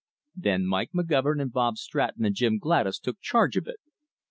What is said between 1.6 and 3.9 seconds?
Stratton and Jim Gladys took charge of it.